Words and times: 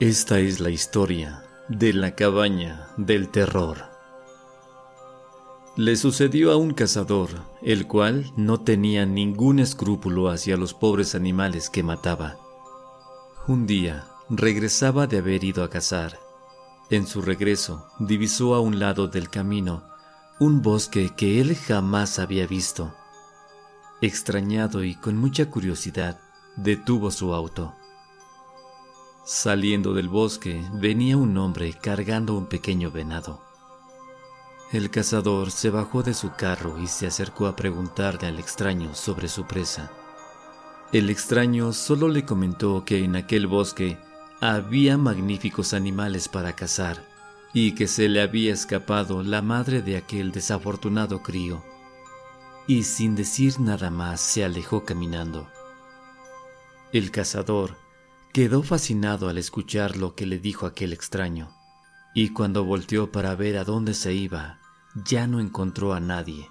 Esta 0.00 0.38
es 0.38 0.60
la 0.60 0.70
historia 0.70 1.44
de 1.68 1.92
la 1.92 2.14
cabaña 2.14 2.88
del 2.96 3.28
terror. 3.28 3.84
Le 5.76 5.94
sucedió 5.94 6.52
a 6.52 6.56
un 6.56 6.72
cazador, 6.72 7.28
el 7.60 7.86
cual 7.86 8.32
no 8.34 8.62
tenía 8.62 9.04
ningún 9.04 9.58
escrúpulo 9.58 10.30
hacia 10.30 10.56
los 10.56 10.72
pobres 10.72 11.14
animales 11.14 11.68
que 11.68 11.82
mataba. 11.82 12.38
Un 13.46 13.66
día 13.66 14.06
regresaba 14.30 15.06
de 15.06 15.18
haber 15.18 15.44
ido 15.44 15.62
a 15.62 15.68
cazar. 15.68 16.18
En 16.88 17.06
su 17.06 17.20
regreso 17.20 17.86
divisó 17.98 18.54
a 18.54 18.60
un 18.60 18.78
lado 18.78 19.06
del 19.06 19.28
camino 19.28 19.84
un 20.38 20.62
bosque 20.62 21.10
que 21.14 21.42
él 21.42 21.54
jamás 21.54 22.18
había 22.18 22.46
visto. 22.46 22.94
Extrañado 24.00 24.82
y 24.82 24.94
con 24.94 25.18
mucha 25.18 25.50
curiosidad, 25.50 26.18
detuvo 26.56 27.10
su 27.10 27.34
auto. 27.34 27.74
Saliendo 29.32 29.94
del 29.94 30.08
bosque 30.08 30.60
venía 30.72 31.16
un 31.16 31.38
hombre 31.38 31.72
cargando 31.80 32.36
un 32.36 32.46
pequeño 32.46 32.90
venado. 32.90 33.40
El 34.72 34.90
cazador 34.90 35.52
se 35.52 35.70
bajó 35.70 36.02
de 36.02 36.14
su 36.14 36.32
carro 36.32 36.82
y 36.82 36.88
se 36.88 37.06
acercó 37.06 37.46
a 37.46 37.54
preguntarle 37.54 38.26
al 38.26 38.40
extraño 38.40 38.92
sobre 38.92 39.28
su 39.28 39.44
presa. 39.44 39.92
El 40.90 41.10
extraño 41.10 41.72
solo 41.72 42.08
le 42.08 42.24
comentó 42.24 42.84
que 42.84 43.04
en 43.04 43.14
aquel 43.14 43.46
bosque 43.46 44.00
había 44.40 44.98
magníficos 44.98 45.74
animales 45.74 46.26
para 46.28 46.56
cazar 46.56 47.00
y 47.54 47.76
que 47.76 47.86
se 47.86 48.08
le 48.08 48.22
había 48.22 48.52
escapado 48.52 49.22
la 49.22 49.42
madre 49.42 49.80
de 49.80 49.96
aquel 49.96 50.32
desafortunado 50.32 51.22
crío. 51.22 51.62
Y 52.66 52.82
sin 52.82 53.14
decir 53.14 53.60
nada 53.60 53.90
más 53.90 54.20
se 54.20 54.44
alejó 54.44 54.84
caminando. 54.84 55.46
El 56.92 57.12
cazador 57.12 57.76
Quedó 58.32 58.62
fascinado 58.62 59.28
al 59.28 59.38
escuchar 59.38 59.96
lo 59.96 60.14
que 60.14 60.24
le 60.24 60.38
dijo 60.38 60.64
aquel 60.64 60.92
extraño, 60.92 61.50
y 62.14 62.32
cuando 62.32 62.64
volteó 62.64 63.10
para 63.10 63.34
ver 63.34 63.58
a 63.58 63.64
dónde 63.64 63.92
se 63.92 64.12
iba, 64.12 64.60
ya 64.94 65.26
no 65.26 65.40
encontró 65.40 65.94
a 65.94 65.98
nadie. 65.98 66.48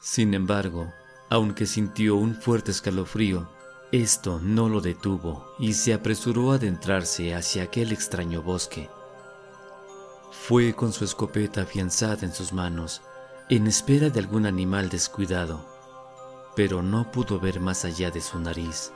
Sin 0.00 0.34
embargo, 0.34 0.92
aunque 1.30 1.66
sintió 1.66 2.16
un 2.16 2.34
fuerte 2.34 2.72
escalofrío, 2.72 3.48
esto 3.92 4.40
no 4.42 4.68
lo 4.68 4.80
detuvo 4.80 5.46
y 5.60 5.74
se 5.74 5.94
apresuró 5.94 6.50
a 6.50 6.56
adentrarse 6.56 7.32
hacia 7.32 7.62
aquel 7.62 7.92
extraño 7.92 8.42
bosque. 8.42 8.90
Fue 10.32 10.74
con 10.74 10.92
su 10.92 11.04
escopeta 11.04 11.62
afianzada 11.62 12.26
en 12.26 12.34
sus 12.34 12.52
manos, 12.52 13.02
en 13.48 13.68
espera 13.68 14.10
de 14.10 14.18
algún 14.18 14.46
animal 14.46 14.88
descuidado, 14.88 15.64
pero 16.56 16.82
no 16.82 17.12
pudo 17.12 17.38
ver 17.38 17.60
más 17.60 17.84
allá 17.84 18.10
de 18.10 18.20
su 18.20 18.40
nariz, 18.40 18.92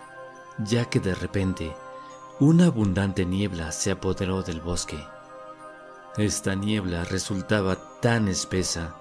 ya 0.58 0.86
que 0.90 0.98
de 0.98 1.14
repente 1.14 1.72
una 2.42 2.66
abundante 2.66 3.24
niebla 3.24 3.70
se 3.70 3.92
apoderó 3.92 4.42
del 4.42 4.60
bosque. 4.60 4.98
Esta 6.16 6.56
niebla 6.56 7.04
resultaba 7.04 7.76
tan 8.00 8.26
espesa 8.26 8.96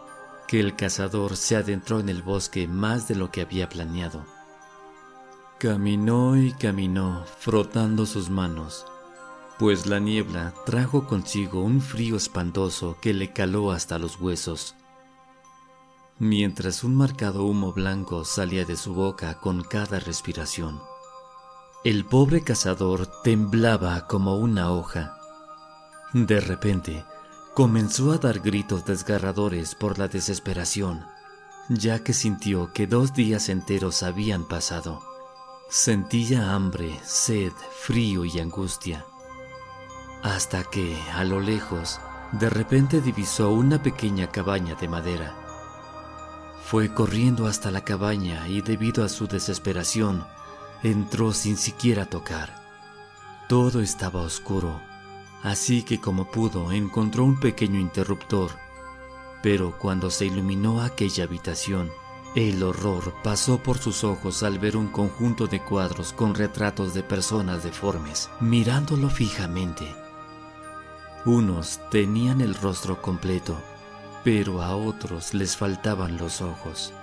que 0.47 0.59
el 0.59 0.75
cazador 0.75 1.35
se 1.35 1.55
adentró 1.55 1.99
en 1.99 2.09
el 2.09 2.21
bosque 2.21 2.67
más 2.67 3.07
de 3.07 3.15
lo 3.15 3.31
que 3.31 3.41
había 3.41 3.67
planeado. 3.67 4.23
Caminó 5.57 6.37
y 6.37 6.51
caminó 6.53 7.25
frotando 7.39 8.05
sus 8.05 8.29
manos, 8.29 8.85
pues 9.57 9.87
la 9.87 9.97
niebla 9.97 10.53
trajo 10.67 11.07
consigo 11.07 11.63
un 11.63 11.81
frío 11.81 12.17
espantoso 12.17 12.97
que 13.01 13.11
le 13.11 13.33
caló 13.33 13.71
hasta 13.71 13.97
los 13.97 14.21
huesos. 14.21 14.75
Mientras 16.19 16.83
un 16.83 16.93
marcado 16.93 17.43
humo 17.45 17.73
blanco 17.73 18.23
salía 18.23 18.65
de 18.65 18.77
su 18.77 18.93
boca 18.93 19.39
con 19.39 19.63
cada 19.63 19.99
respiración. 19.99 20.90
El 21.83 22.05
pobre 22.05 22.43
cazador 22.43 23.07
temblaba 23.23 24.05
como 24.05 24.37
una 24.37 24.71
hoja. 24.71 25.17
De 26.13 26.39
repente, 26.39 27.05
comenzó 27.55 28.11
a 28.11 28.19
dar 28.19 28.39
gritos 28.39 28.85
desgarradores 28.85 29.73
por 29.73 29.97
la 29.97 30.07
desesperación, 30.07 31.03
ya 31.69 32.03
que 32.03 32.13
sintió 32.13 32.71
que 32.71 32.85
dos 32.85 33.15
días 33.15 33.49
enteros 33.49 34.03
habían 34.03 34.47
pasado. 34.47 35.01
Sentía 35.71 36.53
hambre, 36.53 36.99
sed, 37.03 37.51
frío 37.79 38.25
y 38.25 38.39
angustia. 38.39 39.03
Hasta 40.21 40.63
que, 40.63 40.95
a 41.15 41.23
lo 41.23 41.39
lejos, 41.39 41.99
de 42.31 42.51
repente 42.51 43.01
divisó 43.01 43.49
una 43.49 43.81
pequeña 43.81 44.27
cabaña 44.27 44.75
de 44.75 44.87
madera. 44.87 45.35
Fue 46.63 46.93
corriendo 46.93 47.47
hasta 47.47 47.71
la 47.71 47.83
cabaña 47.83 48.47
y 48.47 48.61
debido 48.61 49.03
a 49.03 49.09
su 49.09 49.25
desesperación, 49.25 50.27
entró 50.83 51.31
sin 51.31 51.57
siquiera 51.57 52.05
tocar. 52.05 52.61
Todo 53.47 53.81
estaba 53.81 54.21
oscuro, 54.21 54.81
así 55.43 55.83
que 55.83 55.99
como 55.99 56.25
pudo 56.25 56.71
encontró 56.71 57.23
un 57.23 57.39
pequeño 57.39 57.79
interruptor, 57.79 58.51
pero 59.43 59.77
cuando 59.77 60.09
se 60.09 60.25
iluminó 60.25 60.81
aquella 60.81 61.25
habitación, 61.25 61.91
el 62.35 62.63
horror 62.63 63.13
pasó 63.23 63.57
por 63.61 63.77
sus 63.77 64.03
ojos 64.03 64.41
al 64.43 64.57
ver 64.57 64.77
un 64.77 64.87
conjunto 64.87 65.47
de 65.47 65.61
cuadros 65.61 66.13
con 66.13 66.33
retratos 66.33 66.93
de 66.93 67.03
personas 67.03 67.63
deformes, 67.63 68.29
mirándolo 68.39 69.09
fijamente. 69.09 69.85
Unos 71.25 71.81
tenían 71.91 72.39
el 72.41 72.55
rostro 72.55 73.01
completo, 73.01 73.57
pero 74.23 74.61
a 74.61 74.75
otros 74.75 75.33
les 75.33 75.57
faltaban 75.57 76.17
los 76.17 76.41
ojos, 76.41 76.93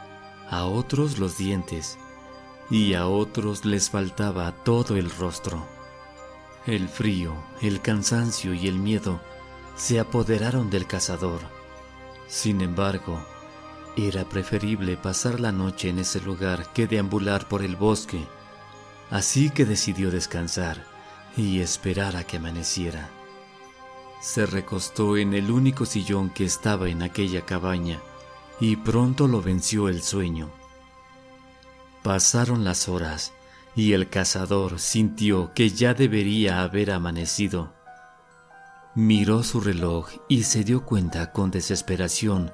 a 0.51 0.65
otros 0.65 1.19
los 1.19 1.37
dientes 1.37 1.99
y 2.71 2.95
a 2.95 3.07
otros 3.07 3.65
les 3.65 3.91
faltaba 3.91 4.53
todo 4.65 4.97
el 4.97 5.11
rostro. 5.11 5.67
El 6.67 6.89
frío, 6.89 7.35
el 7.63 7.81
cansancio 7.81 8.53
y 8.53 8.69
el 8.69 8.79
miedo 8.79 9.21
se 9.77 10.01
apoderaron 10.01 10.71
del 10.71 10.87
cazador. 10.87 11.41
Sin 12.27 12.61
embargo, 12.61 13.19
era 13.97 14.29
preferible 14.29 14.97
pasar 14.97 15.41
la 15.41 15.51
noche 15.51 15.89
en 15.89 15.99
ese 15.99 16.21
lugar 16.21 16.73
que 16.73 16.87
deambular 16.87 17.49
por 17.49 17.63
el 17.63 17.75
bosque, 17.75 18.27
así 19.11 19.51
que 19.51 19.65
decidió 19.65 20.11
descansar 20.11 20.85
y 21.37 21.61
esperar 21.61 22.17
a 22.17 22.25
que 22.25 22.37
amaneciera. 22.37 23.09
Se 24.21 24.45
recostó 24.47 25.17
en 25.17 25.33
el 25.33 25.51
único 25.51 25.87
sillón 25.87 26.31
que 26.31 26.45
estaba 26.45 26.89
en 26.89 27.03
aquella 27.03 27.47
cabaña 27.47 28.01
y 28.61 28.77
pronto 28.77 29.27
lo 29.29 29.41
venció 29.41 29.89
el 29.89 30.03
sueño. 30.03 30.51
Pasaron 32.09 32.65
las 32.65 32.89
horas 32.89 33.35
y 33.77 33.93
el 33.93 34.09
cazador 34.09 34.81
sintió 34.81 35.53
que 35.53 35.69
ya 35.69 35.93
debería 35.93 36.63
haber 36.63 36.91
amanecido. 36.91 37.75
Miró 38.95 39.43
su 39.43 39.61
reloj 39.61 40.09
y 40.27 40.45
se 40.45 40.65
dio 40.65 40.87
cuenta 40.87 41.33
con 41.33 41.51
desesperación 41.51 42.51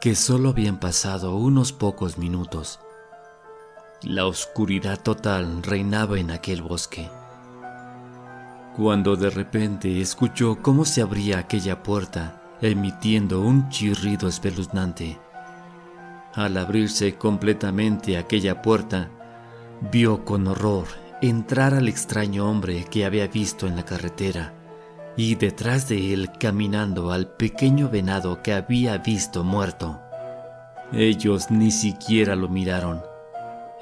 que 0.00 0.16
solo 0.16 0.48
habían 0.48 0.80
pasado 0.80 1.36
unos 1.36 1.72
pocos 1.72 2.18
minutos. 2.18 2.80
La 4.02 4.26
oscuridad 4.26 5.00
total 5.00 5.62
reinaba 5.62 6.18
en 6.18 6.32
aquel 6.32 6.60
bosque. 6.62 7.08
Cuando 8.76 9.14
de 9.14 9.30
repente 9.30 10.00
escuchó 10.00 10.58
cómo 10.60 10.84
se 10.84 11.02
abría 11.02 11.38
aquella 11.38 11.84
puerta, 11.84 12.42
emitiendo 12.60 13.42
un 13.42 13.68
chirrido 13.68 14.26
espeluznante. 14.26 15.20
Al 16.38 16.56
abrirse 16.56 17.16
completamente 17.16 18.16
aquella 18.16 18.62
puerta, 18.62 19.10
vio 19.90 20.24
con 20.24 20.46
horror 20.46 20.86
entrar 21.20 21.74
al 21.74 21.88
extraño 21.88 22.48
hombre 22.48 22.84
que 22.88 23.04
había 23.04 23.26
visto 23.26 23.66
en 23.66 23.74
la 23.74 23.84
carretera 23.84 24.54
y 25.16 25.34
detrás 25.34 25.88
de 25.88 26.14
él 26.14 26.30
caminando 26.38 27.10
al 27.10 27.26
pequeño 27.26 27.88
venado 27.88 28.40
que 28.40 28.52
había 28.52 28.98
visto 28.98 29.42
muerto. 29.42 30.00
Ellos 30.92 31.50
ni 31.50 31.72
siquiera 31.72 32.36
lo 32.36 32.48
miraron. 32.48 33.02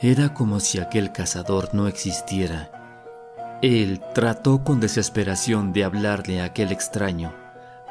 Era 0.00 0.32
como 0.32 0.58
si 0.58 0.78
aquel 0.78 1.12
cazador 1.12 1.74
no 1.74 1.88
existiera. 1.88 2.70
Él 3.60 4.00
trató 4.14 4.64
con 4.64 4.80
desesperación 4.80 5.74
de 5.74 5.84
hablarle 5.84 6.40
a 6.40 6.46
aquel 6.46 6.72
extraño, 6.72 7.34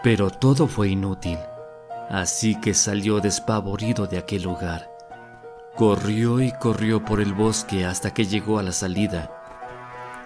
pero 0.02 0.32
todo 0.32 0.66
fue 0.66 0.90
inútil. 0.90 1.38
Así 2.10 2.60
que 2.60 2.74
salió 2.74 3.20
despavorido 3.20 4.08
de 4.08 4.18
aquel 4.18 4.44
lugar. 4.44 4.90
Corrió 5.76 6.40
y 6.42 6.52
corrió 6.52 7.04
por 7.04 7.20
el 7.20 7.34
bosque 7.34 7.86
hasta 7.86 8.14
que 8.14 8.26
llegó 8.26 8.60
a 8.60 8.64
la 8.64 8.72
salida. 8.72 9.32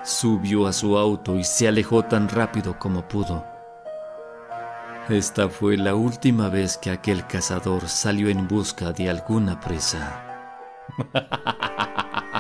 Subió 0.04 0.68
a 0.68 0.74
su 0.74 0.98
auto 0.98 1.36
y 1.36 1.44
se 1.44 1.68
alejó 1.68 2.04
tan 2.04 2.30
rápido 2.30 2.78
como 2.78 3.08
pudo. 3.08 3.46
Esta 5.10 5.50
fue 5.50 5.76
la 5.76 5.96
última 5.96 6.50
vez 6.50 6.78
que 6.78 6.92
aquel 6.92 7.26
cazador 7.26 7.88
salió 7.90 8.30
en 8.30 8.48
busca 8.48 8.92
de 8.92 9.10
alguna 9.10 9.60
presa. 9.60 10.24